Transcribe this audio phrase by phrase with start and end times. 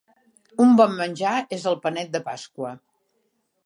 [0.65, 2.77] Un bon menjar és el panet de pasqua.